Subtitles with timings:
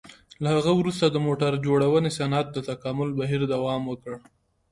[0.43, 4.13] له هغه وروسته د موټر جوړونې صنعت د تکامل بهیر دوام وکړ.